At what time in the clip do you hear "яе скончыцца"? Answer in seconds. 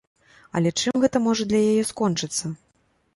1.75-2.45